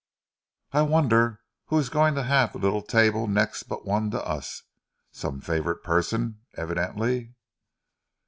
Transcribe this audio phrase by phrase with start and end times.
[0.71, 4.63] I wonder who is going to have the little table next but one to us.
[5.11, 7.35] Some favoured person, evidently."